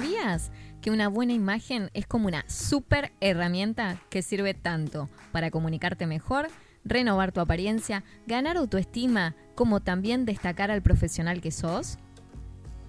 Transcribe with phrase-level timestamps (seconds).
[0.00, 0.50] ¿Sabías
[0.80, 6.48] que una buena imagen es como una super herramienta que sirve tanto para comunicarte mejor,
[6.86, 11.98] renovar tu apariencia, ganar autoestima, como también destacar al profesional que sos?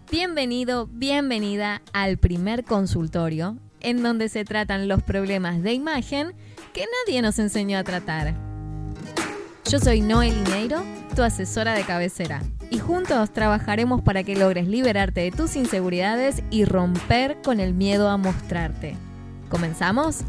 [0.09, 6.34] Bienvenido, bienvenida al primer consultorio en donde se tratan los problemas de imagen
[6.71, 8.36] que nadie nos enseñó a tratar.
[9.70, 10.82] Yo soy Noel Ineiro,
[11.14, 16.63] tu asesora de cabecera, y juntos trabajaremos para que logres liberarte de tus inseguridades y
[16.63, 18.95] romper con el miedo a mostrarte.
[19.49, 20.21] ¿Comenzamos?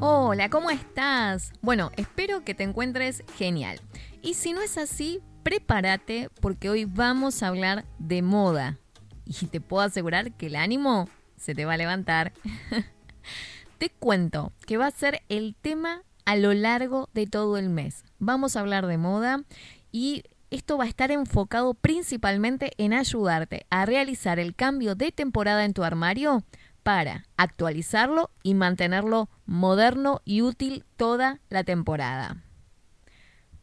[0.00, 1.52] Hola, ¿cómo estás?
[1.62, 3.80] Bueno, espero que te encuentres genial.
[4.20, 8.78] Y si no es así, prepárate porque hoy vamos a hablar de moda.
[9.24, 12.32] Y te puedo asegurar que el ánimo se te va a levantar.
[13.78, 18.04] te cuento que va a ser el tema a lo largo de todo el mes.
[18.18, 19.44] Vamos a hablar de moda
[19.90, 25.64] y esto va a estar enfocado principalmente en ayudarte a realizar el cambio de temporada
[25.64, 26.42] en tu armario
[26.82, 32.42] para actualizarlo y mantenerlo moderno y útil toda la temporada.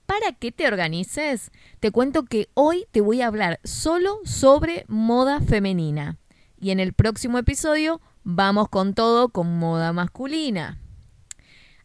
[0.06, 5.40] Para que te organices, te cuento que hoy te voy a hablar solo sobre moda
[5.40, 6.18] femenina
[6.60, 10.83] y en el próximo episodio vamos con todo con moda masculina.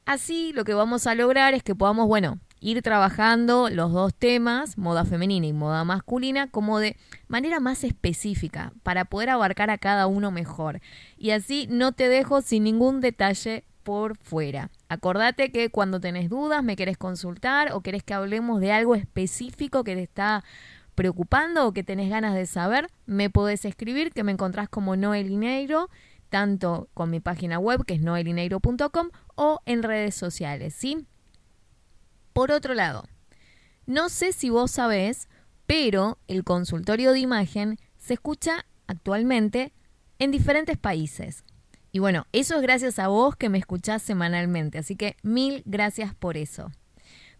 [0.08, 4.78] Así lo que vamos a lograr es que podamos, bueno, ir trabajando los dos temas,
[4.78, 10.06] moda femenina y moda masculina, como de manera más específica, para poder abarcar a cada
[10.06, 10.80] uno mejor.
[11.18, 14.70] Y así no te dejo sin ningún detalle por fuera.
[14.88, 19.84] Acordate que cuando tenés dudas, me querés consultar o querés que hablemos de algo específico
[19.84, 20.42] que te está
[20.94, 25.90] preocupando o que tenés ganas de saber, me podés escribir que me encontrás como Noelineiro
[26.28, 31.06] tanto con mi página web que es noelineiro.com o en redes sociales, ¿sí?
[32.32, 33.04] Por otro lado,
[33.86, 35.28] no sé si vos sabés,
[35.66, 39.72] pero el consultorio de imagen se escucha actualmente
[40.18, 41.44] en diferentes países.
[41.90, 46.14] Y bueno, eso es gracias a vos que me escuchás semanalmente, así que mil gracias
[46.14, 46.70] por eso.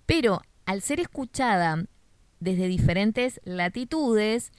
[0.07, 1.85] Pero al ser escuchada
[2.41, 4.53] desde diferentes latitudes,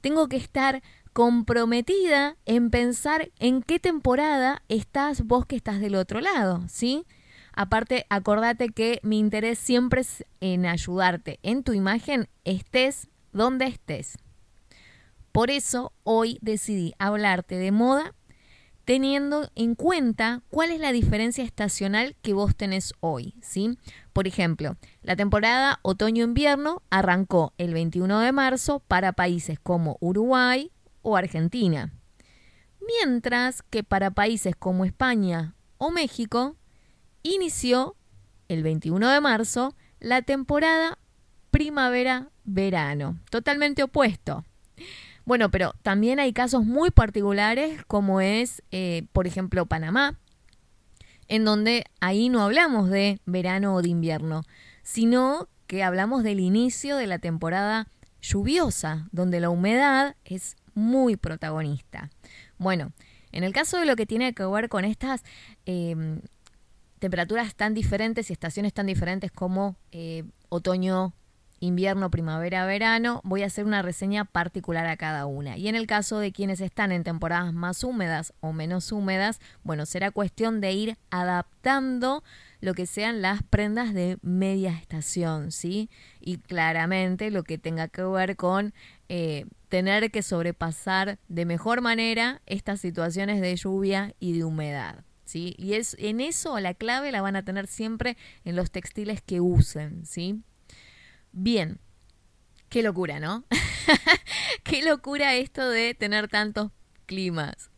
[0.00, 6.20] tengo que estar comprometida en pensar en qué temporada estás vos que estás del otro
[6.20, 7.04] lado, ¿sí?
[7.52, 14.18] Aparte, acordate que mi interés siempre es en ayudarte en tu imagen, estés donde estés.
[15.32, 18.14] Por eso hoy decidí hablarte de moda
[18.84, 23.78] teniendo en cuenta cuál es la diferencia estacional que vos tenés hoy, ¿sí?
[24.12, 30.72] Por ejemplo, la temporada otoño-invierno arrancó el 21 de marzo para países como Uruguay,
[31.02, 31.92] o Argentina.
[32.80, 36.56] Mientras que para países como España o México
[37.22, 37.96] inició
[38.48, 40.98] el 21 de marzo la temporada
[41.50, 44.44] primavera-verano, totalmente opuesto.
[45.24, 50.18] Bueno, pero también hay casos muy particulares como es, eh, por ejemplo, Panamá,
[51.28, 54.42] en donde ahí no hablamos de verano o de invierno,
[54.82, 57.86] sino que hablamos del inicio de la temporada
[58.20, 62.10] lluviosa, donde la humedad es muy protagonista.
[62.58, 62.92] Bueno,
[63.32, 65.22] en el caso de lo que tiene que ver con estas
[65.66, 66.20] em,
[66.98, 71.14] temperaturas tan diferentes y estaciones tan diferentes como eh, otoño,
[71.60, 75.56] invierno, primavera, verano, voy a hacer una reseña particular a cada una.
[75.58, 79.86] Y en el caso de quienes están en temporadas más húmedas o menos húmedas, bueno,
[79.86, 82.24] será cuestión de ir adaptando
[82.60, 85.90] lo que sean las prendas de media estación, ¿sí?
[86.20, 88.72] Y claramente lo que tenga que ver con
[89.08, 95.04] eh, tener que sobrepasar de mejor manera estas situaciones de lluvia y de humedad.
[95.24, 95.54] ¿sí?
[95.56, 99.40] Y es, en eso la clave la van a tener siempre en los textiles que
[99.40, 100.04] usen.
[100.04, 100.42] ¿sí?
[101.32, 101.78] Bien,
[102.68, 103.44] qué locura, ¿no?
[104.64, 106.72] qué locura esto de tener tantos
[107.06, 107.70] climas.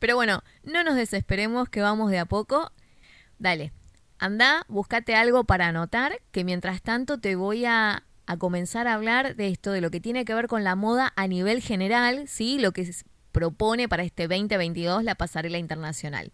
[0.00, 2.72] Pero bueno, no nos desesperemos que vamos de a poco.
[3.38, 3.72] Dale,
[4.18, 9.36] anda, búscate algo para anotar, que mientras tanto te voy a a comenzar a hablar
[9.36, 12.58] de esto, de lo que tiene que ver con la moda a nivel general, ¿sí?
[12.58, 12.94] Lo que
[13.32, 16.30] propone para este 2022 la pasarela internacional.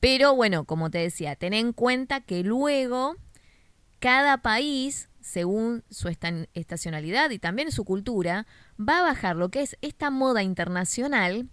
[0.00, 3.16] Pero bueno, como te decía, ten en cuenta que luego
[4.00, 8.46] cada país, según su estacionalidad y también su cultura,
[8.78, 11.48] va a bajar lo que es esta moda internacional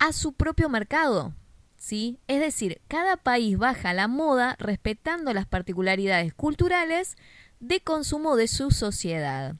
[0.00, 1.34] a su propio mercado.
[1.76, 2.20] ¿Sí?
[2.28, 7.16] Es decir, cada país baja la moda respetando las particularidades culturales
[7.62, 9.54] de consumo de su sociedad.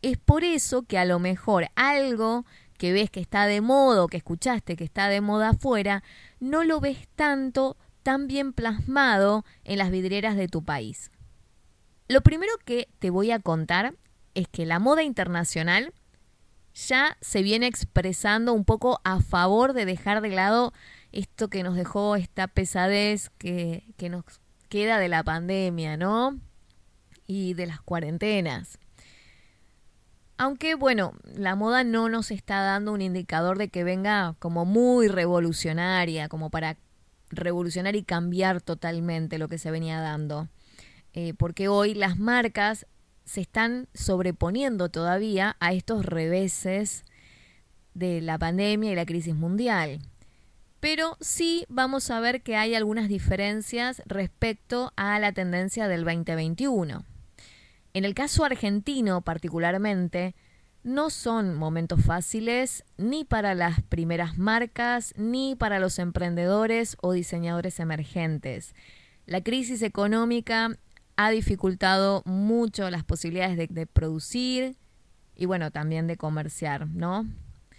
[0.00, 2.46] Es por eso que a lo mejor algo
[2.78, 6.02] que ves que está de moda que escuchaste que está de moda afuera,
[6.40, 11.10] no lo ves tanto tan bien plasmado en las vidrieras de tu país.
[12.08, 13.94] Lo primero que te voy a contar
[14.34, 15.92] es que la moda internacional
[16.74, 20.72] ya se viene expresando un poco a favor de dejar de lado
[21.12, 24.24] esto que nos dejó esta pesadez que, que nos
[24.70, 26.40] queda de la pandemia, ¿no?
[27.26, 28.78] Y de las cuarentenas.
[30.36, 35.08] Aunque bueno, la moda no nos está dando un indicador de que venga como muy
[35.08, 36.78] revolucionaria, como para
[37.30, 40.48] revolucionar y cambiar totalmente lo que se venía dando.
[41.12, 42.86] Eh, porque hoy las marcas
[43.24, 47.04] se están sobreponiendo todavía a estos reveses
[47.94, 50.00] de la pandemia y la crisis mundial.
[50.80, 57.04] Pero sí vamos a ver que hay algunas diferencias respecto a la tendencia del 2021.
[57.94, 60.34] En el caso argentino particularmente,
[60.82, 67.78] no son momentos fáciles ni para las primeras marcas, ni para los emprendedores o diseñadores
[67.78, 68.74] emergentes.
[69.26, 70.76] La crisis económica
[71.16, 74.76] ha dificultado mucho las posibilidades de, producir
[75.36, 77.26] y bueno, también de comerciar, ¿no?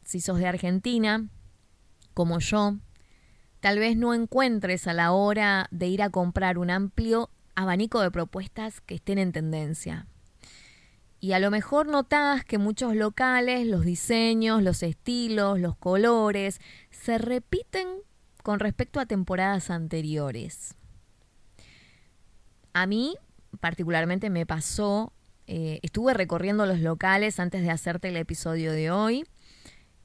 [0.04, 1.28] Si sos de Argentina,
[2.14, 2.78] como yo,
[3.60, 8.12] tal vez no encuentres a la hora de ir a comprar un amplio abanico de
[8.12, 10.08] propuestas que estén en tendencia.
[11.20, 16.60] Y a lo mejor notás que muchos locales, los diseños, los estilos, los colores,
[16.92, 17.88] se repiten
[18.44, 20.76] con respecto a temporadas anteriores.
[22.74, 23.16] A mí
[23.60, 25.14] particularmente me pasó,
[25.48, 29.24] eh, estuve recorriendo los locales antes de hacerte el episodio de hoy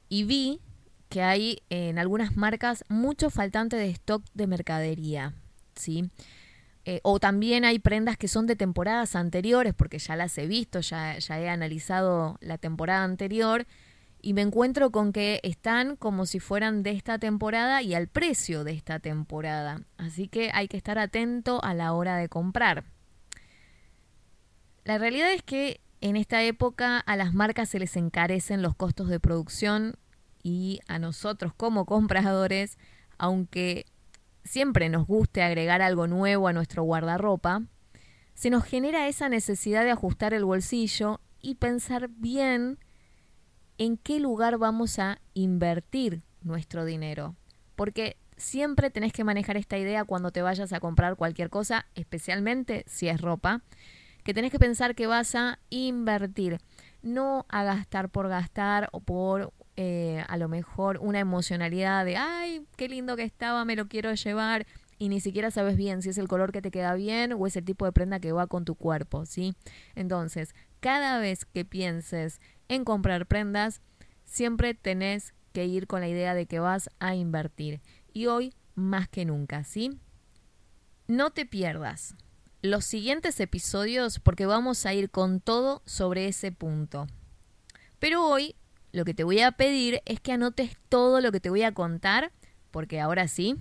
[0.08, 0.60] y vi
[1.08, 5.34] que hay en algunas marcas mucho faltante de stock de mercadería,
[5.74, 6.10] ¿sí?
[6.90, 10.80] Eh, o también hay prendas que son de temporadas anteriores, porque ya las he visto,
[10.80, 13.66] ya, ya he analizado la temporada anterior
[14.22, 18.64] y me encuentro con que están como si fueran de esta temporada y al precio
[18.64, 19.82] de esta temporada.
[19.98, 22.84] Así que hay que estar atento a la hora de comprar.
[24.84, 29.08] La realidad es que en esta época a las marcas se les encarecen los costos
[29.08, 29.96] de producción
[30.42, 32.78] y a nosotros como compradores,
[33.18, 33.84] aunque
[34.48, 37.62] siempre nos guste agregar algo nuevo a nuestro guardarropa,
[38.34, 42.78] se nos genera esa necesidad de ajustar el bolsillo y pensar bien
[43.76, 47.36] en qué lugar vamos a invertir nuestro dinero.
[47.76, 52.84] Porque siempre tenés que manejar esta idea cuando te vayas a comprar cualquier cosa, especialmente
[52.86, 53.62] si es ropa,
[54.24, 56.58] que tenés que pensar que vas a invertir,
[57.02, 62.66] no a gastar por gastar o por eh, a lo mejor una emocionalidad de, ay,
[62.76, 64.66] qué lindo que estaba, me lo quiero llevar,
[64.98, 67.54] y ni siquiera sabes bien si es el color que te queda bien o es
[67.54, 69.54] el tipo de prenda que va con tu cuerpo, ¿sí?
[69.94, 73.80] Entonces, cada vez que pienses en comprar prendas,
[74.24, 77.80] siempre tenés que ir con la idea de que vas a invertir.
[78.12, 80.00] Y hoy más que nunca, ¿sí?
[81.06, 82.16] No te pierdas
[82.62, 87.06] los siguientes episodios porque vamos a ir con todo sobre ese punto.
[88.00, 88.56] Pero hoy
[88.92, 91.72] lo que te voy a pedir es que anotes todo lo que te voy a
[91.72, 92.32] contar,
[92.70, 93.56] porque ahora sí,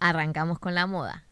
[0.00, 1.26] arrancamos con la moda.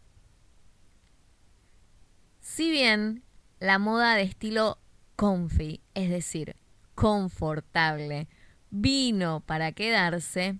[2.40, 3.22] Si bien
[3.58, 4.78] la moda de estilo
[5.16, 6.56] comfy, es decir,
[6.94, 8.28] confortable,
[8.70, 10.58] vino para quedarse,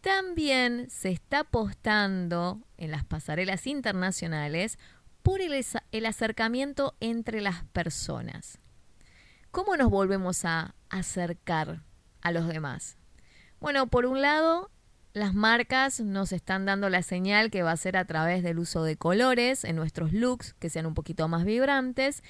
[0.00, 4.78] también se está apostando en las pasarelas internacionales
[5.22, 8.58] por el, el acercamiento entre las personas.
[9.52, 11.82] ¿Cómo nos volvemos a acercar
[12.22, 12.96] a los demás?
[13.60, 14.70] Bueno, por un lado,
[15.12, 18.82] las marcas nos están dando la señal que va a ser a través del uso
[18.82, 22.22] de colores en nuestros looks que sean un poquito más vibrantes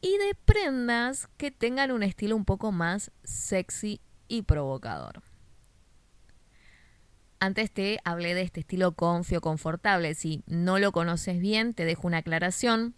[0.00, 5.20] y de prendas que tengan un estilo un poco más sexy y provocador.
[7.40, 10.14] Antes te hablé de este estilo confio confortable.
[10.14, 12.94] Si no lo conoces bien, te dejo una aclaración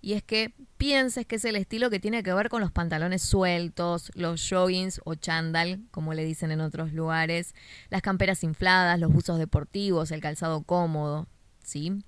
[0.00, 3.22] y es que pienses que es el estilo que tiene que ver con los pantalones
[3.22, 7.54] sueltos, los joggings o chandal, como le dicen en otros lugares,
[7.90, 11.26] las camperas infladas, los buzos deportivos, el calzado cómodo,
[11.62, 12.02] ¿sí?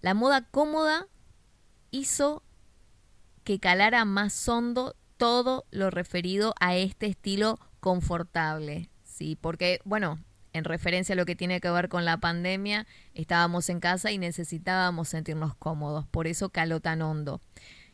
[0.00, 1.06] La moda cómoda
[1.90, 2.42] hizo
[3.44, 9.36] que calara más hondo todo lo referido a este estilo confortable, ¿sí?
[9.40, 10.18] Porque, bueno,
[10.54, 14.18] en referencia a lo que tiene que ver con la pandemia, estábamos en casa y
[14.18, 17.42] necesitábamos sentirnos cómodos, por eso caló tan hondo.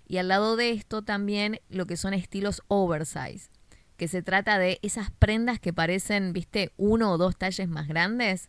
[0.07, 3.51] Y al lado de esto también lo que son estilos oversize,
[3.97, 8.49] que se trata de esas prendas que parecen, viste, uno o dos talles más grandes.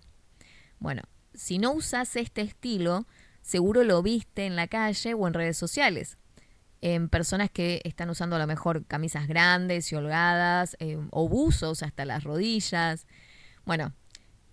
[0.80, 1.04] Bueno,
[1.34, 3.08] si no usas este estilo,
[3.42, 6.18] seguro lo viste en la calle o en redes sociales.
[6.82, 11.84] En personas que están usando a lo mejor camisas grandes y holgadas eh, o buzos
[11.84, 13.06] hasta las rodillas.
[13.66, 13.94] Bueno,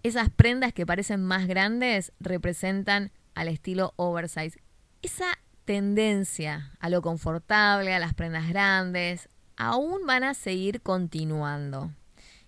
[0.02, 4.60] esas prendas que parecen más grandes representan al estilo oversize.
[5.02, 11.92] Esa tendencia a lo confortable, a las prendas grandes, aún van a seguir continuando,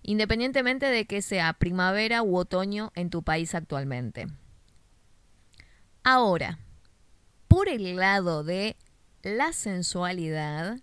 [0.01, 4.27] independientemente de que sea primavera u otoño en tu país actualmente.
[6.03, 6.57] Ahora,
[7.47, 8.75] por el lado de
[9.21, 10.79] la sensualidad,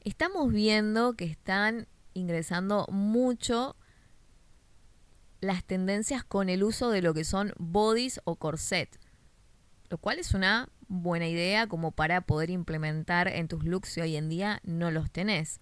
[0.00, 3.76] estamos viendo que están ingresando mucho
[5.46, 8.98] las tendencias con el uso de lo que son bodies o corset,
[9.88, 14.16] lo cual es una buena idea como para poder implementar en tus looks si hoy
[14.16, 15.60] en día no los tenés.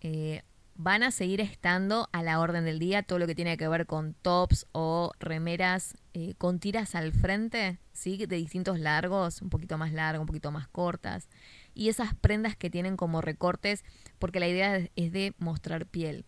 [0.00, 0.42] Eh,
[0.74, 3.86] van a seguir estando a la orden del día todo lo que tiene que ver
[3.86, 8.16] con tops o remeras eh, con tiras al frente, ¿sí?
[8.26, 11.28] de distintos largos, un poquito más largas, un poquito más cortas,
[11.74, 13.84] y esas prendas que tienen como recortes,
[14.18, 16.24] porque la idea es de mostrar piel.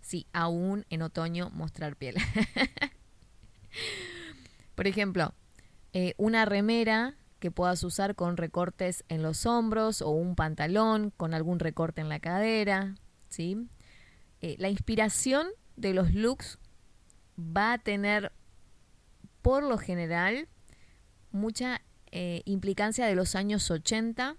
[0.00, 2.16] Sí, aún en otoño mostrar piel.
[4.74, 5.34] Por ejemplo,
[5.92, 11.34] eh, una remera que puedas usar con recortes en los hombros o un pantalón con
[11.34, 12.94] algún recorte en la cadera,
[13.28, 13.68] ¿sí?
[14.40, 16.58] Eh, la inspiración de los looks
[17.38, 18.32] va a tener,
[19.42, 20.48] por lo general,
[21.30, 24.36] mucha eh, implicancia de los años 80,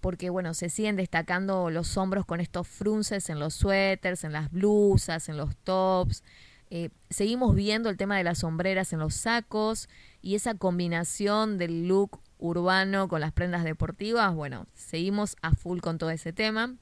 [0.00, 4.50] porque bueno, se siguen destacando los hombros con estos frunces en los suéteres, en las
[4.50, 6.22] blusas, en los tops.
[6.70, 9.88] Eh, seguimos viendo el tema de las sombreras en los sacos
[10.20, 15.98] y esa combinación del look urbano con las prendas deportivas, bueno, seguimos a full con
[15.98, 16.74] todo ese tema.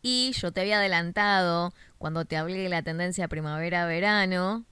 [0.00, 4.64] Y yo te había adelantado cuando te hablé de la tendencia primavera-verano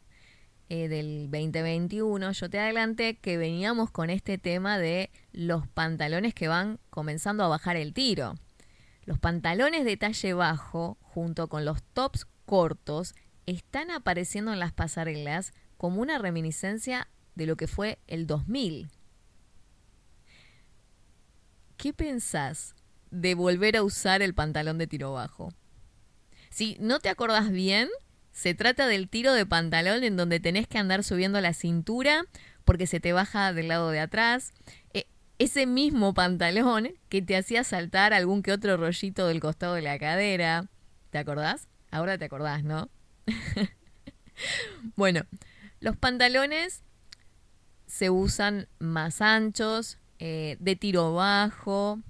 [0.68, 6.48] eh, del 2021, yo te adelanté que veníamos con este tema de los pantalones que
[6.48, 8.34] van comenzando a bajar el tiro.
[9.04, 13.14] Los pantalones de talle bajo, junto con los tops cortos,
[13.46, 18.88] están apareciendo en las pasarelas como una reminiscencia de lo que fue el 2000.
[21.76, 22.74] ¿Qué pensás
[23.10, 25.52] de volver a usar el pantalón de tiro bajo?
[26.50, 27.88] Si no te acordás bien,
[28.36, 32.26] se trata del tiro de pantalón en donde tenés que andar subiendo la cintura
[32.66, 34.52] porque se te baja del lado de atrás.
[34.92, 35.06] E,
[35.38, 39.98] ese mismo pantalón que te hacía saltar algún que otro rollito del costado de la
[39.98, 40.66] cadera.
[41.08, 41.66] ¿Te acordás?
[41.90, 42.90] Ahora te acordás, ¿no?
[44.96, 45.22] bueno,
[45.80, 46.82] los pantalones
[47.86, 52.00] se usan más anchos, eh, de tiro bajo,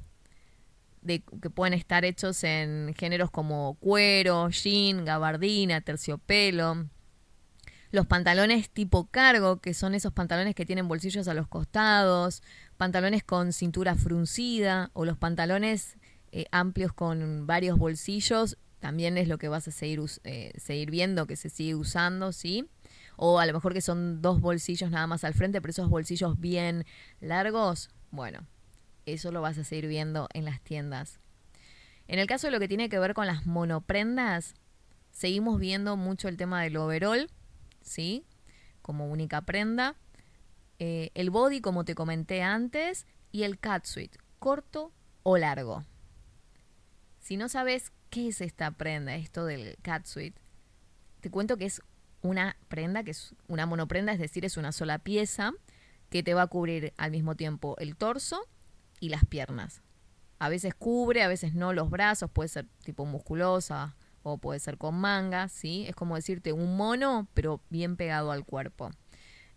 [1.07, 6.87] de, que pueden estar hechos en géneros como cuero, jean, gabardina, terciopelo.
[7.93, 12.43] Los pantalones tipo cargo, que son esos pantalones que tienen bolsillos a los costados,
[12.77, 15.97] pantalones con cintura fruncida o los pantalones
[16.33, 21.27] eh, amplios con varios bolsillos también es lo que vas a seguir, eh, seguir viendo,
[21.27, 22.69] que se sigue usando, ¿sí?
[23.17, 26.39] O a lo mejor que son dos bolsillos nada más al frente, pero esos bolsillos
[26.39, 26.85] bien
[27.21, 28.47] largos, bueno,
[29.07, 31.21] eso lo vas a seguir viendo en las tiendas.
[32.09, 34.55] En el caso de lo que tiene que ver con las monoprendas,
[35.11, 37.31] seguimos viendo mucho el tema del overall,
[37.81, 38.25] ¿sí?
[38.83, 39.97] Como única prenda.
[40.79, 45.85] Eh, el body, como te comenté antes, y el catsuit, corto o largo.
[47.19, 49.15] Si no sabes ¿Qué es esta prenda?
[49.17, 50.35] Esto del catsuit.
[51.21, 51.83] Te cuento que es
[52.23, 55.53] una prenda, que es una monoprenda, es decir, es una sola pieza
[56.09, 58.41] que te va a cubrir al mismo tiempo el torso
[59.01, 59.83] y las piernas.
[60.39, 64.77] A veces cubre, a veces no los brazos, puede ser tipo musculosa o puede ser
[64.77, 65.85] con manga, ¿sí?
[65.89, 68.91] Es como decirte un mono, pero bien pegado al cuerpo.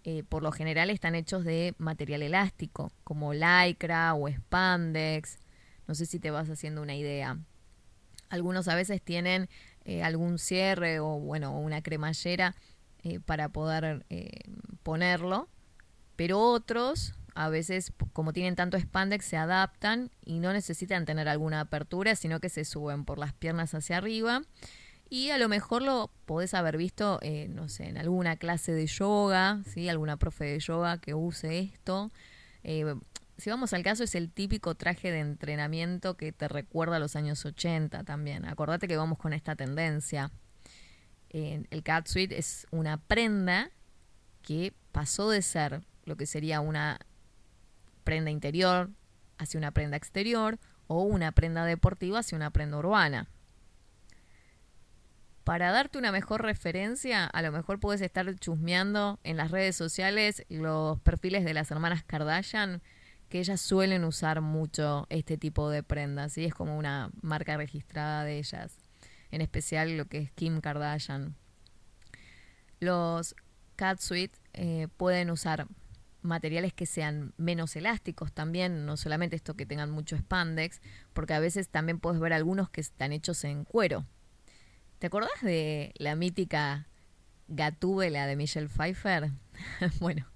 [0.04, 5.40] Eh, por lo general están hechos de material elástico, como lycra o spandex.
[5.88, 7.38] No sé si te vas haciendo una idea.
[8.30, 9.50] Algunos a veces tienen
[9.84, 12.56] eh, algún cierre o bueno, una cremallera
[13.04, 14.06] eh, para poder
[14.84, 15.50] ponerlo,
[16.16, 21.62] pero otros a veces como tienen tanto spandex se adaptan y no necesitan tener alguna
[21.62, 24.42] apertura, sino que se suben por las piernas hacia arriba.
[25.10, 27.20] Y a lo mejor lo podés haber visto,
[27.50, 29.90] no sé, en alguna clase de yoga, ¿sí?
[29.90, 32.12] Alguna profe de yoga que use esto
[33.40, 37.16] si vamos al caso, es el típico traje de entrenamiento que te recuerda a los
[37.16, 38.44] años 80 también.
[38.46, 40.32] Acordate que vamos con esta tendencia.
[41.30, 43.72] el catsuit es una prenda
[44.42, 47.00] que pasó de ser lo que sería una
[48.10, 48.90] prenda interior
[49.38, 53.28] hacia una prenda exterior o una prenda deportiva hacia una prenda urbana.
[55.44, 60.44] Para darte una mejor referencia, a lo mejor puedes estar chusmeando en las redes sociales
[60.50, 62.82] los perfiles de las hermanas Kardashian
[63.30, 68.24] que ellas suelen usar mucho este tipo de prendas, y es como una marca registrada
[68.24, 68.76] de ellas,
[69.30, 71.36] en especial lo que es Kim Kardashian.
[72.80, 73.36] Los
[73.76, 75.68] catsuit eh, pueden usar
[76.22, 80.82] materiales que sean menos elásticos también, no solamente esto que tengan mucho spandex,
[81.14, 84.06] porque a veces también puedes ver algunos que están hechos en cuero.
[85.00, 86.88] ¿Te acordás de la mítica
[87.48, 89.32] Gatúbela de Michelle Pfeiffer?
[90.00, 90.28] bueno,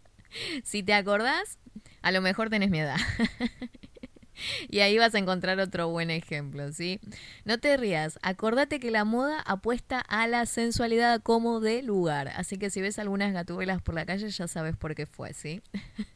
[0.63, 1.59] si te acordás,
[2.01, 2.97] a lo mejor tenés mi edad.
[4.69, 6.99] y ahí vas a encontrar otro buen ejemplo, ¿sí?
[7.45, 12.57] No te rías, acordate que la moda apuesta a la sensualidad como de lugar, así
[12.57, 15.61] que si ves algunas gatubelas por la calle ya sabes por qué fue, ¿sí?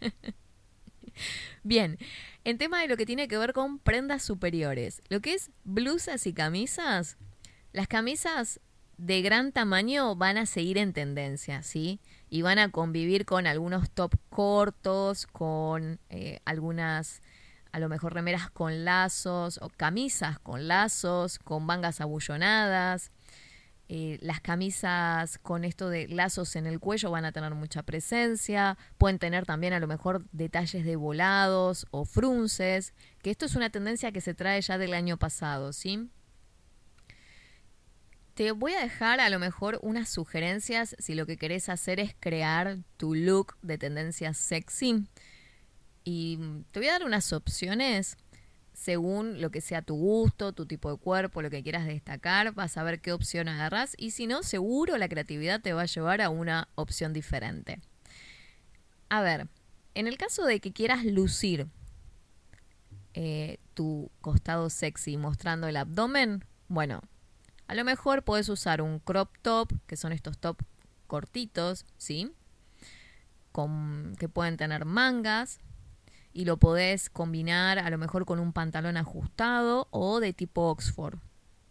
[1.64, 1.98] Bien,
[2.44, 6.28] en tema de lo que tiene que ver con prendas superiores, lo que es blusas
[6.28, 7.18] y camisas,
[7.74, 8.60] las camisas
[8.98, 12.00] de gran tamaño van a seguir en tendencia, ¿sí?
[12.30, 17.22] Y van a convivir con algunos top cortos, con eh, algunas
[17.72, 23.12] a lo mejor remeras con lazos o camisas con lazos, con mangas abullonadas.
[23.90, 28.78] Eh, las camisas con esto de lazos en el cuello van a tener mucha presencia,
[28.98, 33.70] pueden tener también a lo mejor detalles de volados o frunces, que esto es una
[33.70, 36.10] tendencia que se trae ya del año pasado, ¿sí?
[38.34, 42.14] Te voy a dejar a lo mejor unas sugerencias si lo que querés hacer es
[42.20, 45.08] crear tu look de tendencia sexy.
[46.10, 46.40] Y
[46.72, 48.16] te voy a dar unas opciones
[48.72, 52.78] según lo que sea tu gusto, tu tipo de cuerpo, lo que quieras destacar, vas
[52.78, 56.22] a ver qué opción agarras y si no, seguro la creatividad te va a llevar
[56.22, 57.82] a una opción diferente.
[59.10, 59.50] A ver,
[59.96, 61.68] en el caso de que quieras lucir
[63.14, 67.02] eh, tu costado sexy mostrando el abdomen, bueno,
[67.68, 70.58] a lo mejor puedes usar un crop top, que son estos top
[71.06, 72.32] cortitos, ¿sí?
[73.52, 75.60] Con, que pueden tener mangas,
[76.38, 81.17] y lo podés combinar a lo mejor con un pantalón ajustado o de tipo Oxford.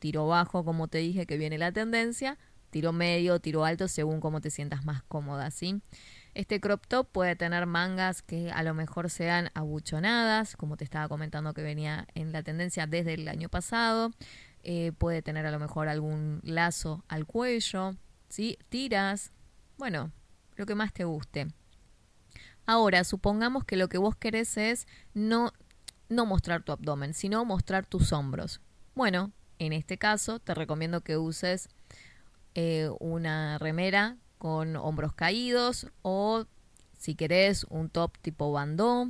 [0.00, 2.36] Tiro bajo, como te dije, que viene la tendencia,
[2.70, 5.80] tiro medio, tiro alto, según cómo te sientas más cómoda, ¿sí?
[6.34, 11.06] Este crop top puede tener mangas que a lo mejor sean abuchonadas, como te estaba
[11.06, 14.10] comentando que venía en la tendencia desde el año pasado.
[14.64, 17.94] Eh, puede tener a lo mejor algún lazo al cuello,
[18.28, 18.58] ¿sí?
[18.68, 19.30] Tiras,
[19.78, 20.10] bueno,
[20.56, 21.46] lo que más te guste.
[22.66, 25.52] Ahora, supongamos que lo que vos querés es no,
[26.08, 28.60] no mostrar tu abdomen, sino mostrar tus hombros.
[28.94, 31.68] Bueno, en este caso te recomiendo que uses
[32.54, 36.44] eh, una remera con hombros caídos o
[36.98, 39.08] si querés un top tipo bandó,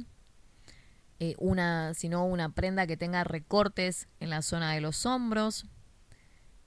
[1.19, 5.67] eh, una, sino una prenda que tenga recortes en la zona de los hombros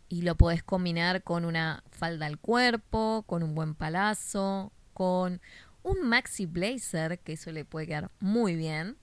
[0.07, 5.39] y lo podés combinar con una falda al cuerpo, con un buen palazo, con
[5.83, 8.97] un maxi blazer, que eso le puede quedar muy bien.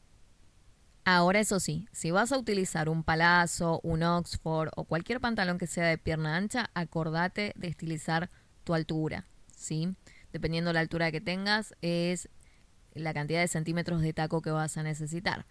[1.05, 5.69] Ahora, eso sí, si vas a utilizar un palazo, un Oxford o cualquier pantalón que
[5.69, 8.29] sea de pierna ancha, acordate de estilizar
[8.65, 9.95] tu altura, ¿sí?
[10.33, 12.29] Dependiendo de la altura que tengas, es
[12.93, 15.47] la cantidad de centímetros de taco que vas a necesitar.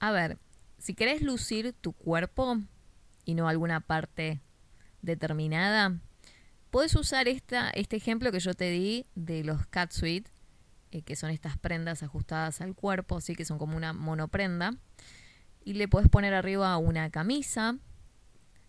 [0.00, 0.38] A ver,
[0.78, 2.58] si querés lucir tu cuerpo
[3.24, 4.42] y no alguna parte
[5.00, 5.98] determinada,
[6.76, 10.30] Puedes usar esta, este ejemplo que yo te di de los cat suite,
[10.90, 14.76] eh, que son estas prendas ajustadas al cuerpo, así que son como una monoprenda.
[15.64, 17.78] Y le puedes poner arriba una camisa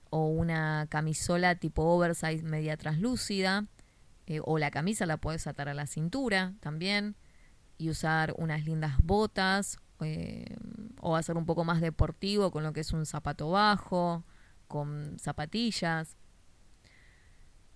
[0.09, 3.65] o una camisola tipo oversize media translúcida.
[4.25, 7.17] Eh, o la camisa la puedes atar a la cintura también.
[7.77, 9.79] Y usar unas lindas botas.
[9.99, 10.55] Eh,
[11.01, 14.23] o hacer un poco más deportivo con lo que es un zapato bajo,
[14.69, 16.15] con zapatillas.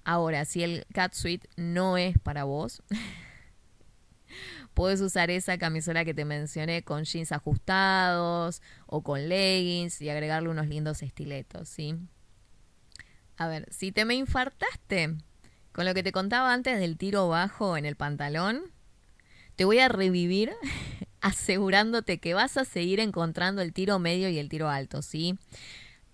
[0.03, 2.81] Ahora, si el cat suite no es para vos,
[4.73, 10.49] puedes usar esa camisola que te mencioné con jeans ajustados o con leggings y agregarle
[10.49, 11.95] unos lindos estiletos, ¿sí?
[13.37, 15.15] A ver, si te me infartaste
[15.71, 18.61] con lo que te contaba antes del tiro bajo en el pantalón,
[19.55, 20.51] te voy a revivir
[21.21, 25.37] asegurándote que vas a seguir encontrando el tiro medio y el tiro alto, ¿sí?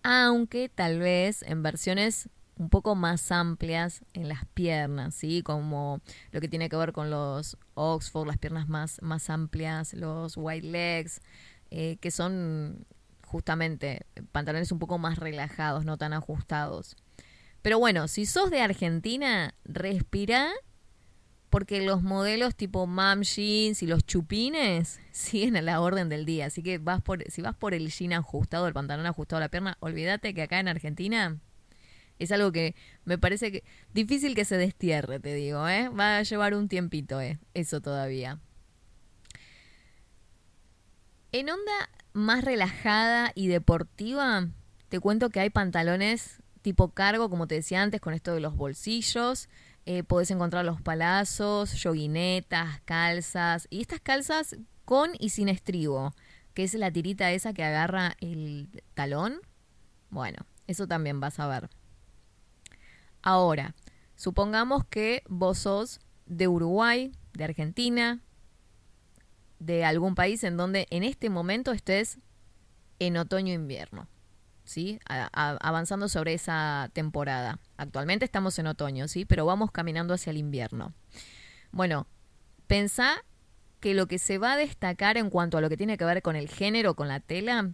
[0.04, 5.44] Aunque tal vez en versiones un poco más amplias en las piernas, ¿sí?
[5.44, 10.36] Como lo que tiene que ver con los Oxford, las piernas más, más amplias, los
[10.38, 11.22] white legs,
[11.70, 12.86] eh, que son
[13.26, 16.96] justamente pantalones un poco más relajados, no tan ajustados.
[17.62, 20.52] Pero bueno, si sos de Argentina, respira
[21.50, 26.48] porque los modelos tipo mom jeans y los chupines siguen a la orden del día.
[26.48, 29.50] Así que vas por, si vas por el jean ajustado, el pantalón ajustado a la
[29.50, 31.40] pierna, olvídate que acá en Argentina
[32.20, 32.76] es algo que
[33.06, 35.90] me parece que difícil que se destierre, te digo, ¿eh?
[35.90, 37.40] Va a llevar un tiempito, ¿eh?
[37.54, 38.40] Eso todavía.
[41.32, 44.48] En onda más relajada y deportiva,
[44.90, 48.56] te cuento que hay pantalones tipo cargo, como te decía antes, con esto de los
[48.56, 49.48] bolsillos,
[49.86, 53.68] eh, podés encontrar los palazos, yoguinetas, calzas.
[53.70, 56.14] Y estas calzas con y sin estribo,
[56.54, 59.40] que es la tirita esa que agarra el talón.
[60.10, 61.70] Bueno, eso también vas a ver.
[63.30, 63.76] Ahora,
[64.16, 68.22] supongamos que vos sos de Uruguay, de Argentina,
[69.60, 72.20] de algún país en donde en este momento estés
[73.00, 74.08] en otoño-invierno,
[74.64, 75.02] ¿sí?
[75.10, 77.60] avanzando sobre esa temporada.
[77.76, 79.26] Actualmente estamos en otoño, ¿sí?
[79.26, 80.94] Pero vamos caminando hacia el invierno.
[81.74, 82.08] Bueno,
[82.66, 83.26] pensá
[83.82, 86.22] que lo que se va a destacar en cuanto a lo que tiene que ver
[86.22, 87.72] con el género, con la tela,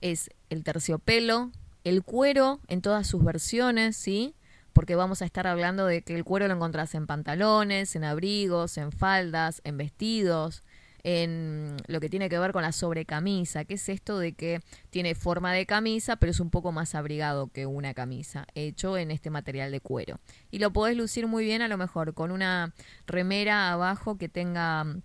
[0.00, 1.52] es el terciopelo,
[1.84, 4.34] el cuero en todas sus versiones, ¿sí?
[4.78, 8.78] Porque vamos a estar hablando de que el cuero lo encontrás en pantalones, en abrigos,
[8.78, 10.62] en faldas, en vestidos,
[11.02, 14.60] en lo que tiene que ver con la sobrecamisa, que es esto de que
[14.90, 19.10] tiene forma de camisa, pero es un poco más abrigado que una camisa, hecho en
[19.10, 20.20] este material de cuero.
[20.52, 22.72] Y lo podés lucir muy bien a lo mejor con una
[23.08, 25.02] remera abajo que tenga mm,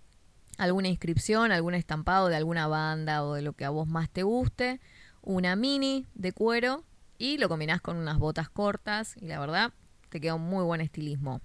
[0.58, 4.22] alguna inscripción, algún estampado de alguna banda o de lo que a vos más te
[4.22, 4.78] guste,
[5.20, 6.84] una mini de cuero
[7.18, 9.72] y lo combinás con unas botas cortas y la verdad
[10.08, 11.40] te queda un muy buen estilismo.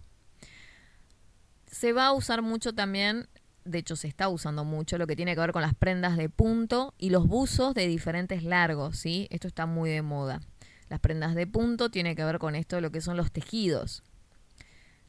[1.65, 3.27] Se va a usar mucho también
[3.69, 6.29] de hecho se está usando mucho, lo que tiene que ver con las prendas de
[6.29, 9.27] punto y los buzos de diferentes largos, ¿sí?
[9.29, 10.41] Esto está muy de moda.
[10.89, 14.03] Las prendas de punto tiene que ver con esto lo que son los tejidos.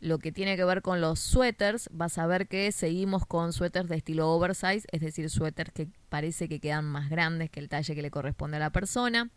[0.00, 3.88] Lo que tiene que ver con los suéteres, vas a ver que seguimos con suéteres
[3.88, 7.94] de estilo oversize, es decir, suéteres que parece que quedan más grandes que el talle
[7.94, 9.30] que le corresponde a la persona,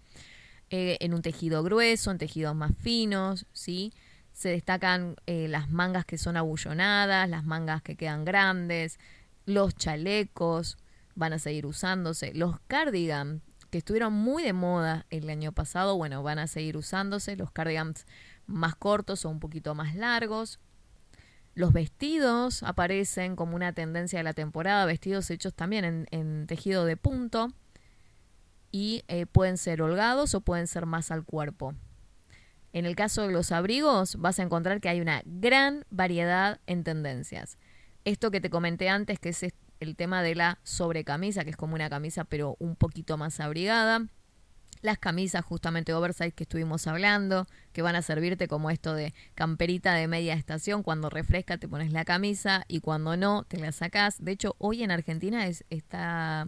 [0.69, 3.93] eh, en un tejido grueso, en tejidos más finos, ¿sí?
[4.31, 8.99] Se destacan eh, las mangas que son abullonadas, las mangas que quedan grandes,
[9.45, 10.77] los chalecos
[11.15, 16.21] van a seguir usándose, los cardigans que estuvieron muy de moda el año pasado, bueno,
[16.21, 18.05] van a seguir usándose, los cardigans
[18.45, 20.59] más cortos o un poquito más largos.
[21.55, 26.97] Los vestidos aparecen como una tendencia de la temporada, vestidos hechos también en, tejido de
[26.97, 27.51] punto
[28.73, 31.75] y eh, pueden ser holgados o pueden ser más al cuerpo.
[32.73, 36.83] En el caso de los abrigos, vas a encontrar que hay una gran variedad en
[36.83, 37.59] tendencias.
[38.03, 39.45] Esto que te comenté antes, que es
[39.79, 44.07] el tema de la sobrecamisa, que es como una camisa pero un poquito más abrigada.
[44.81, 49.93] Las camisas justamente oversize que estuvimos hablando, que van a servirte como esto de camperita
[49.93, 50.81] de media estación.
[50.81, 54.15] Cuando refresca te pones la camisa y cuando no te la sacás.
[54.17, 56.47] De hecho, hoy en Argentina es, está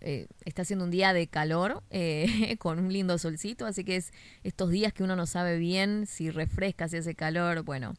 [0.00, 4.12] eh, está haciendo un día de calor eh, con un lindo solcito, así que es
[4.42, 7.94] estos días que uno no sabe bien si refresca, si hace calor, bueno,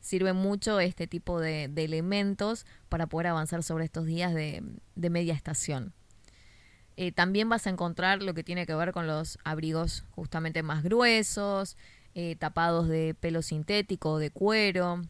[0.00, 4.62] sirve mucho este tipo de, elementos para poder avanzar sobre estos días de,
[4.96, 5.92] media estación.
[6.96, 10.82] Eh, también vas a encontrar lo que tiene que ver con los abrigos justamente más
[10.82, 11.76] gruesos,
[12.38, 15.02] tapados de pelo sintético, de cuero,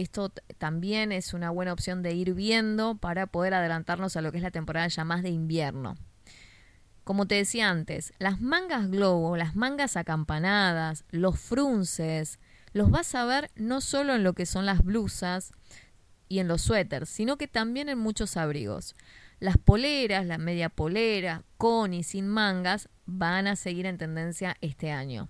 [0.00, 4.38] esto también es una buena opción de ir viendo para poder adelantarnos a lo que
[4.38, 5.96] es la temporada ya más de invierno.
[7.04, 12.38] Como te decía antes, las mangas globo, las mangas acampanadas, los frunces,
[12.72, 15.52] los vas a ver no solo en lo que son las blusas
[16.28, 18.94] y en los suéteres, sino que también en muchos abrigos.
[19.40, 24.92] Las poleras, la media polera, con y sin mangas, van a seguir en tendencia este
[24.92, 25.28] año.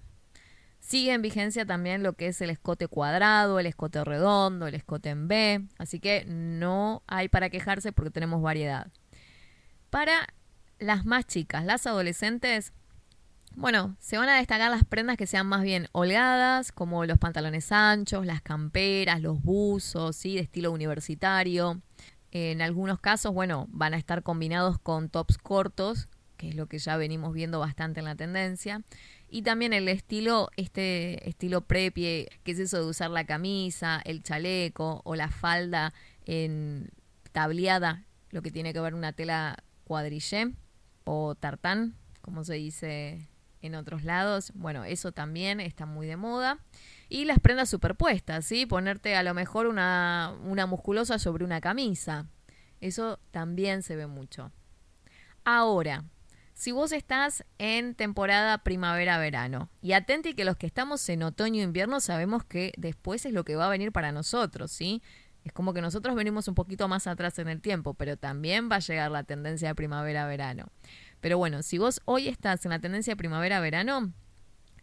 [0.91, 5.11] Sigue en vigencia también lo que es el escote cuadrado, el escote redondo, el escote
[5.11, 8.89] en B, así que no hay para quejarse porque tenemos variedad.
[9.91, 10.27] Para
[10.81, 12.73] las más chicas, las adolescentes,
[13.55, 17.71] bueno, se van a destacar las prendas que sean más bien holgadas, como los pantalones
[17.71, 20.35] anchos, las camperas, los buzos, ¿sí?
[20.35, 21.81] de estilo universitario.
[22.33, 26.79] En algunos casos, bueno, van a estar combinados con tops cortos, que es lo que
[26.81, 28.83] ya venimos viendo bastante en la tendencia.
[29.33, 34.25] Y también el estilo, este estilo prepie, que es eso de usar la camisa, el
[34.25, 35.95] chaleco o la falda
[36.27, 36.91] en
[37.31, 40.53] tableada, lo que tiene que ver una tela cuadrillé
[41.05, 43.29] o tartán, como se dice
[43.63, 44.51] en otros lados.
[44.55, 46.59] Bueno, eso también está muy de moda.
[47.09, 48.67] Y las prendas superpuestas, ¿sí?
[48.67, 52.27] Ponerte a lo mejor una, una musculosa sobre una camisa.
[52.81, 54.51] Eso también se ve mucho.
[55.45, 56.05] Ahora,
[56.61, 59.71] si vos estás en temporada primavera-verano.
[59.81, 63.65] Y atenti que los que estamos en otoño-invierno sabemos que después es lo que va
[63.65, 65.03] a venir para nosotros, ¿sí?
[65.43, 68.77] Es como que nosotros venimos un poquito más atrás en el tiempo, pero también va
[68.77, 70.67] a llegar la tendencia de primavera-verano.
[71.23, 74.13] Pero bueno, si vos hoy estás en la tendencia de primavera-verano,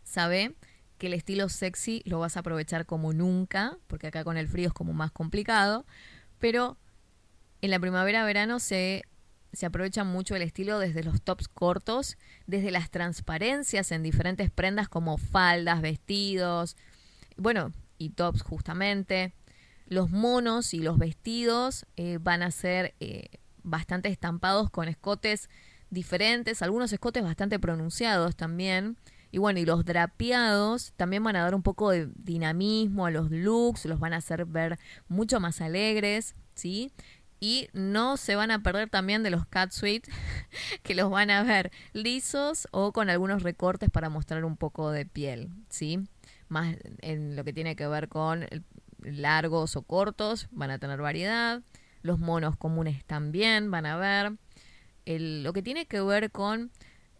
[0.01, 0.55] sabe
[0.97, 4.69] que el estilo sexy lo vas a aprovechar como nunca, porque acá con el frío
[4.69, 5.85] es como más complicado,
[6.39, 6.75] pero
[7.61, 9.03] en la primavera-verano se
[9.57, 12.15] se aprovecha mucho el estilo desde los tops cortos,
[12.45, 16.77] desde las transparencias en diferentes prendas como faldas, vestidos.
[17.37, 19.33] Bueno, y tops justamente.
[19.87, 23.29] Los monos y los vestidos eh, van a ser eh,
[23.63, 25.49] bastante estampados con escotes
[25.89, 28.95] diferentes, algunos escotes bastante pronunciados también.
[29.31, 33.31] Y bueno, y los drapeados también van a dar un poco de dinamismo a los
[33.31, 36.91] looks, los van a hacer ver mucho más alegres, ¿sí?
[37.39, 40.07] Y no se van a perder también de los catsuit,
[40.83, 45.05] que los van a ver lisos o con algunos recortes para mostrar un poco de
[45.05, 45.99] piel, ¿sí?
[46.49, 48.47] Más en lo que tiene que ver con
[49.01, 51.61] largos o cortos, van a tener variedad.
[52.01, 54.33] Los monos comunes también van a ver.
[55.05, 56.71] El, lo que tiene que ver con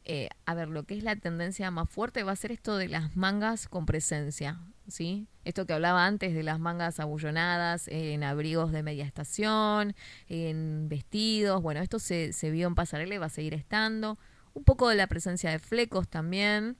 [0.10, 2.88] eh, a ver, lo que es la tendencia más fuerte va a ser esto de
[2.88, 5.28] las mangas con presencia, ¿sí?
[5.48, 9.96] Esto que hablaba antes de las mangas abullonadas en abrigos de media estación,
[10.28, 14.20] en vestidos, bueno, esto se, se vio en pasarela y va a seguir estando.
[14.54, 16.76] Un poco de la presencia de flecos también,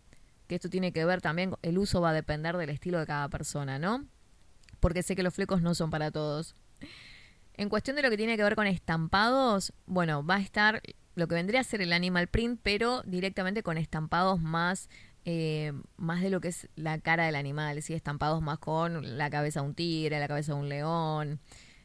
[0.48, 3.30] que esto tiene que ver también, el uso va a depender del estilo de cada
[3.30, 4.06] persona, ¿no?
[4.82, 6.54] Porque sé que los flecos no son para todos.
[7.54, 10.82] En cuestión de lo que tiene que ver con estampados, bueno, va a estar
[11.16, 14.90] lo que vendría a ser el animal print, pero directamente con estampados más,
[15.30, 17.94] eh, más de lo que es la cara del animal, ¿sí?
[17.94, 21.42] estampados más con la cabeza de un tigre, la cabeza de un león.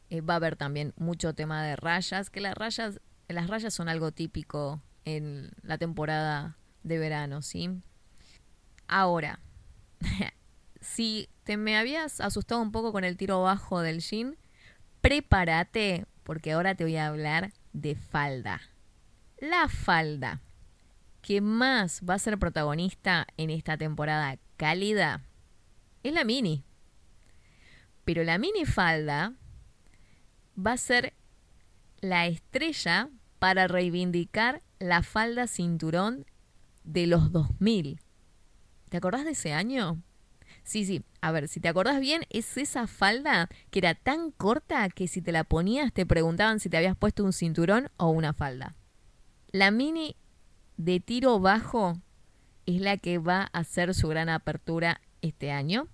[0.09, 3.89] Eh, va a haber también mucho tema de rayas, que las rayas, las rayas son
[3.89, 7.69] algo típico en la temporada de verano, ¿sí?
[8.87, 9.41] Ahora,
[10.79, 14.37] si te me habías asustado un poco con el tiro bajo del jean,
[15.01, 18.61] prepárate porque ahora te voy a hablar de falda
[19.41, 20.39] la falda
[21.23, 25.23] que más va a ser protagonista en esta temporada cálida
[26.03, 26.65] es la mini.
[28.03, 29.33] Pero la mini falda
[30.55, 31.13] va a ser
[32.01, 33.09] la estrella
[33.39, 36.25] para reivindicar la falda cinturón
[36.83, 38.01] de los 2000.
[38.89, 40.03] ¿Te acordás de ese año?
[40.63, 41.03] Sí, sí.
[41.21, 45.21] A ver, si te acordás bien, es esa falda que era tan corta que si
[45.21, 48.75] te la ponías te preguntaban si te habías puesto un cinturón o una falda.
[49.53, 50.17] La mini
[50.77, 51.99] de tiro bajo
[52.65, 55.87] es la que va a hacer su gran apertura este año.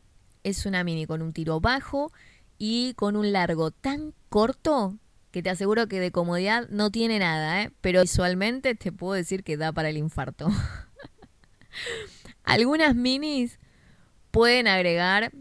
[0.44, 2.12] Es una mini con un tiro bajo
[2.58, 4.98] y con un largo tan corto
[5.32, 7.72] que te aseguro que de comodidad no tiene nada, ¿eh?
[7.82, 10.50] pero visualmente te puedo decir que da para el infarto.
[12.44, 13.60] Algunas minis
[14.32, 15.32] pueden agregar,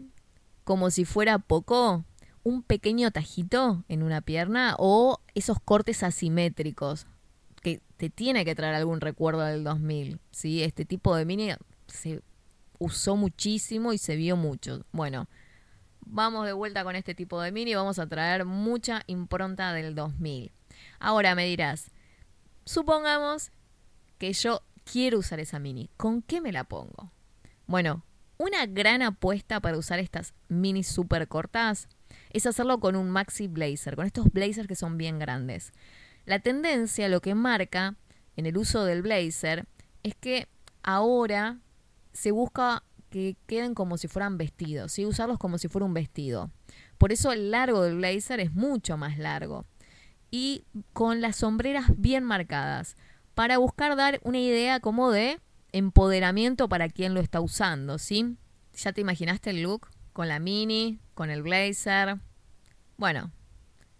[0.63, 2.05] como si fuera poco,
[2.43, 7.07] un pequeño tajito en una pierna o esos cortes asimétricos
[7.59, 10.63] que te tiene que traer algún recuerdo del 2000, ¿sí?
[10.63, 11.51] Este tipo de mini
[11.87, 12.21] se
[12.77, 14.85] usó muchísimo y se vio mucho.
[14.91, 15.27] Bueno,
[16.01, 20.51] vamos de vuelta con este tipo de mini, vamos a traer mucha impronta del 2000.
[20.99, 21.91] Ahora me dirás,
[22.65, 23.51] supongamos
[24.17, 27.11] que yo quiero usar esa mini, ¿con qué me la pongo?
[27.67, 28.03] Bueno,
[28.37, 31.87] una gran apuesta para usar estas mini super cortas
[32.31, 35.73] es hacerlo con un maxi blazer, con estos blazers que son bien grandes.
[36.29, 37.95] La tendencia, lo que marca
[38.35, 39.65] en el uso del blazer,
[40.03, 40.47] es que
[40.83, 41.57] ahora
[42.13, 46.51] se busca que queden como si fueran vestidos, y usarlos como si fuera un vestido.
[46.99, 49.65] Por eso el largo del blazer es mucho más largo.
[50.29, 52.95] Y con las sombreras bien marcadas,
[53.33, 55.39] para buscar dar una idea como de
[55.71, 58.37] empoderamiento para quien lo está usando, ¿sí?
[58.75, 59.87] ¿Ya te imaginaste el look?
[60.13, 62.19] Con la mini, con el blazer.
[62.97, 63.31] Bueno,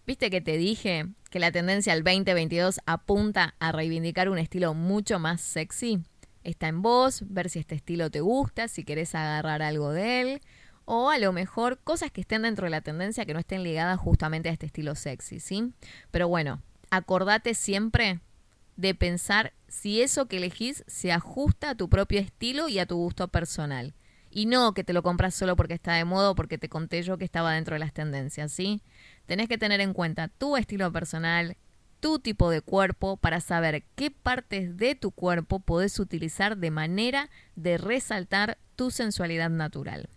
[0.06, 5.20] ¿viste que te dije que la tendencia al 2022 apunta a reivindicar un estilo mucho
[5.20, 6.04] más sexy.
[6.44, 10.42] Está en vos, ver si este estilo te gusta, si querés agarrar algo de él,
[10.86, 14.00] o a lo mejor cosas que estén dentro de la tendencia que no estén ligadas
[14.00, 15.72] justamente a este estilo sexy, ¿sí?
[16.10, 18.22] Pero bueno, acordate siempre
[18.76, 22.96] de pensar si eso que elegís se ajusta a tu propio estilo y a tu
[22.96, 23.94] gusto personal.
[24.32, 27.04] Y no que te lo compras solo porque está de moda o porque te conté
[27.04, 28.82] yo que estaba dentro de las tendencias, ¿sí?
[29.30, 31.56] Tenés que tener en cuenta tu estilo personal,
[32.00, 37.30] tu tipo de cuerpo para saber qué partes de tu cuerpo podés utilizar de manera
[37.56, 40.10] de resaltar tu sensualidad natural.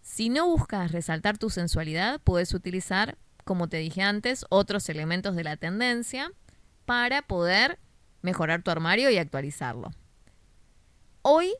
[0.00, 5.44] Si no buscas resaltar tu sensualidad, puedes utilizar, como te dije antes, otros elementos de
[5.44, 6.32] la tendencia
[6.86, 7.78] para poder
[8.22, 9.90] mejorar tu armario y actualizarlo.
[11.20, 11.52] Hoy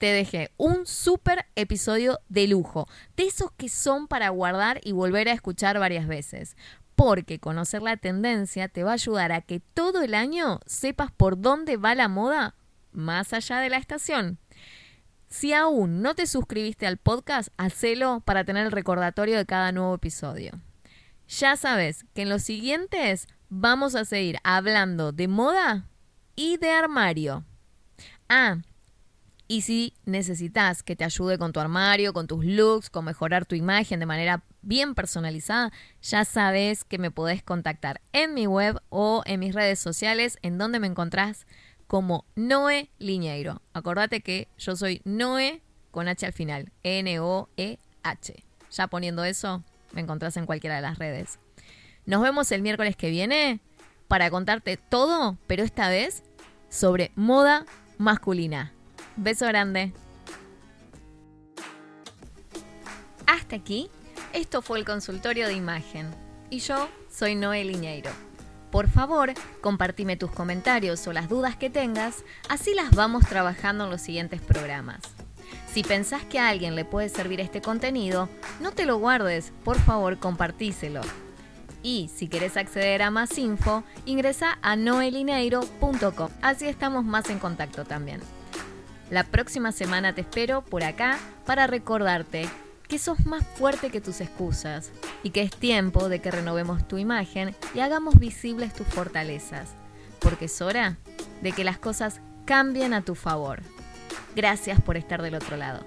[0.00, 5.28] te dejé un súper episodio de lujo, de esos que son para guardar y volver
[5.28, 6.56] a escuchar varias veces.
[6.96, 11.38] Porque conocer la tendencia te va a ayudar a que todo el año sepas por
[11.38, 12.54] dónde va la moda
[12.92, 14.38] más allá de la estación.
[15.28, 19.94] Si aún no te suscribiste al podcast, hacelo para tener el recordatorio de cada nuevo
[19.94, 20.52] episodio.
[21.28, 25.90] Ya sabes que en los siguientes vamos a seguir hablando de moda
[26.36, 27.44] y de armario.
[28.30, 28.62] Ah,
[29.50, 33.56] Y si necesitas que te ayude con tu armario, con tus looks, con mejorar tu
[33.56, 39.24] imagen de manera bien personalizada, ya sabes que me podés contactar en mi web o
[39.26, 41.48] en mis redes sociales, en donde me encontrás
[41.88, 43.60] como Noe Liñeiro.
[43.72, 45.60] Acordate que yo soy Noe
[45.90, 48.44] con H al final, N-O-E-H.
[48.70, 51.40] Ya poniendo eso, me encontrás en cualquiera de las redes.
[52.06, 53.58] Nos vemos el miércoles que viene
[54.06, 56.22] para contarte todo, pero esta vez
[56.68, 57.66] sobre moda
[57.98, 58.74] masculina.
[59.16, 59.92] Beso grande.
[63.26, 63.90] Hasta aquí,
[64.32, 66.08] esto fue el consultorio de imagen.
[66.50, 68.10] Y yo soy Noel Liñeiro.
[68.70, 73.90] Por favor, compartime tus comentarios o las dudas que tengas, así las vamos trabajando en
[73.90, 75.00] los siguientes programas.
[75.72, 78.28] Si pensás que a alguien le puede servir este contenido,
[78.60, 81.00] no te lo guardes, por favor compartíselo.
[81.82, 87.84] Y si querés acceder a más info, ingresa a noelineiro.com, así estamos más en contacto
[87.84, 88.20] también.
[89.10, 92.48] La próxima semana te espero por acá para recordarte
[92.86, 94.92] que sos más fuerte que tus excusas
[95.24, 99.70] y que es tiempo de que renovemos tu imagen y hagamos visibles tus fortalezas,
[100.20, 100.96] porque es hora
[101.42, 103.62] de que las cosas cambien a tu favor.
[104.36, 105.84] Gracias por estar del otro lado.